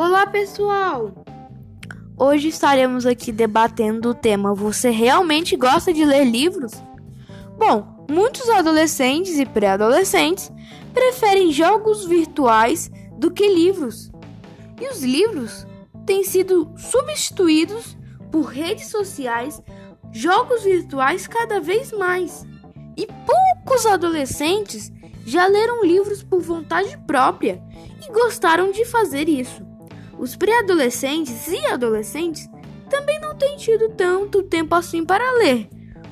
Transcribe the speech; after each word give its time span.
Olá, 0.00 0.28
pessoal! 0.28 1.12
Hoje 2.16 2.46
estaremos 2.46 3.04
aqui 3.04 3.32
debatendo 3.32 4.10
o 4.10 4.14
tema 4.14 4.54
Você 4.54 4.90
realmente 4.90 5.56
gosta 5.56 5.92
de 5.92 6.04
ler 6.04 6.22
livros? 6.22 6.70
Bom, 7.58 8.06
muitos 8.08 8.48
adolescentes 8.48 9.36
e 9.40 9.44
pré-adolescentes 9.44 10.52
preferem 10.94 11.50
jogos 11.50 12.06
virtuais 12.06 12.88
do 13.18 13.28
que 13.28 13.48
livros. 13.48 14.08
E 14.80 14.88
os 14.88 15.02
livros 15.02 15.66
têm 16.06 16.22
sido 16.22 16.72
substituídos 16.76 17.96
por 18.30 18.42
redes 18.42 18.86
sociais, 18.86 19.60
jogos 20.12 20.62
virtuais 20.62 21.26
cada 21.26 21.60
vez 21.60 21.90
mais. 21.90 22.46
E 22.96 23.04
poucos 23.26 23.84
adolescentes 23.84 24.92
já 25.26 25.48
leram 25.48 25.84
livros 25.84 26.22
por 26.22 26.40
vontade 26.40 26.96
própria 27.04 27.60
e 28.00 28.12
gostaram 28.12 28.70
de 28.70 28.84
fazer 28.84 29.28
isso. 29.28 29.66
Os 30.18 30.34
pré-adolescentes 30.36 31.46
e 31.46 31.66
adolescentes 31.66 32.48
também 32.90 33.20
não 33.20 33.36
têm 33.36 33.56
tido 33.56 33.90
tanto 33.90 34.42
tempo 34.42 34.74
assim 34.74 35.04
para 35.04 35.32
ler, 35.38 35.68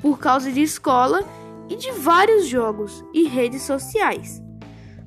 por 0.00 0.18
causa 0.18 0.52
de 0.52 0.62
escola 0.62 1.24
e 1.68 1.76
de 1.76 1.90
vários 1.92 2.46
jogos 2.46 3.04
e 3.12 3.24
redes 3.24 3.62
sociais. 3.62 4.42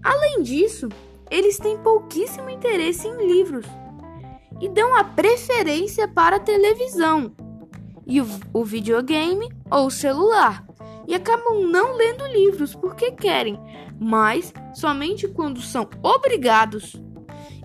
Além 0.04 0.42
disso, 0.42 0.90
eles 1.30 1.58
têm 1.58 1.78
pouquíssimo 1.78 2.50
interesse 2.50 3.08
em 3.08 3.28
livros 3.28 3.66
e 4.60 4.68
dão 4.68 4.96
a 4.96 5.04
preferência 5.04 6.08
para 6.08 6.36
a 6.36 6.40
televisão 6.40 7.34
e 8.06 8.20
o, 8.20 8.28
o 8.54 8.66
videogame 8.66 9.50
ou 9.70 9.90
celular 9.90 10.66
e 11.08 11.16
acabam 11.16 11.68
não 11.68 11.96
lendo 11.96 12.26
livros 12.28 12.76
porque 12.76 13.12
querem, 13.12 13.60
mas 14.00 14.54
somente 14.74 15.28
quando 15.28 15.62
são 15.62 15.90
obrigados. 16.04 16.96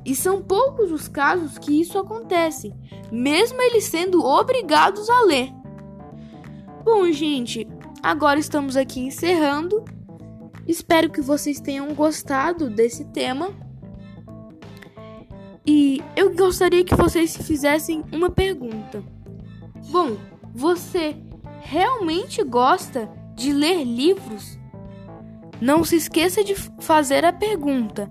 E 0.06 0.14
são 0.14 0.40
poucos 0.40 0.92
os 0.92 1.08
casos 1.08 1.58
que 1.58 1.80
isso 1.80 1.98
acontece, 1.98 2.72
mesmo 3.10 3.60
eles 3.60 3.82
sendo 3.84 4.24
obrigados 4.24 5.10
a 5.10 5.22
ler. 5.22 5.52
Bom, 6.84 7.10
gente, 7.10 7.66
agora 8.00 8.38
estamos 8.38 8.76
aqui 8.76 9.00
encerrando. 9.00 9.84
Espero 10.64 11.10
que 11.10 11.20
vocês 11.20 11.58
tenham 11.58 11.92
gostado 11.92 12.70
desse 12.70 13.04
tema. 13.06 13.50
E 15.66 16.00
eu 16.14 16.32
gostaria 16.36 16.84
que 16.84 16.94
vocês 16.94 17.36
fizessem 17.36 18.04
uma 18.12 18.30
pergunta. 18.30 19.02
Bom, 19.90 20.16
você 20.54 21.16
realmente 21.62 22.44
gosta 22.44 23.10
de 23.34 23.52
ler 23.52 23.82
livros? 23.82 24.56
Não 25.60 25.82
se 25.82 25.96
esqueça 25.96 26.44
de 26.44 26.54
fazer 26.78 27.24
a 27.24 27.32
pergunta. 27.32 28.08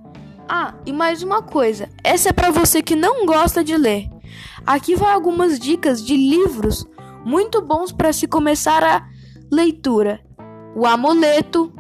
Ah, 0.48 0.76
e 0.86 0.94
mais 0.94 1.24
uma 1.24 1.42
coisa, 1.42 1.90
essa 2.04 2.30
é 2.30 2.32
para 2.32 2.52
você 2.52 2.82
que 2.82 2.96
não 2.96 3.26
gosta 3.26 3.64
de 3.64 3.76
ler. 3.76 4.10
Aqui 4.66 4.96
vai 4.96 5.12
algumas 5.12 5.60
dicas 5.60 6.04
de 6.04 6.16
livros 6.16 6.86
muito 7.26 7.62
bons 7.62 7.92
para 7.92 8.14
se 8.14 8.28
começar 8.28 8.84
a 8.84 9.08
leitura. 9.52 10.22
O 10.76 10.86
Amuleto, 10.86 11.74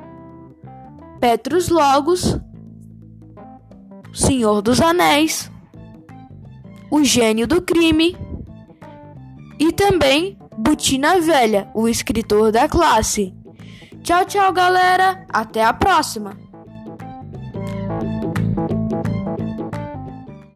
Petrus 1.19 1.69
Logos, 1.69 2.39
Senhor 4.13 4.61
dos 4.61 4.81
Anéis, 4.81 5.51
O 6.89 7.03
Gênio 7.03 7.45
do 7.45 7.61
Crime 7.61 8.17
e 9.59 9.71
também 9.71 10.39
Butina 10.57 11.19
Velha, 11.19 11.69
o 11.75 11.87
escritor 11.87 12.51
da 12.51 12.67
classe. 12.67 13.33
Tchau, 14.01 14.25
tchau, 14.25 14.53
galera. 14.53 15.25
Até 15.29 15.63
a 15.63 15.73
próxima. 15.73 16.44